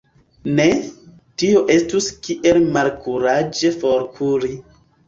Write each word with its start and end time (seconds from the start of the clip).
Ne, 0.59 0.63
tio 1.43 1.61
estus 1.75 2.09
kiel 2.25 2.61
malkuraĝe 2.79 3.77
forkuri. 3.87 4.57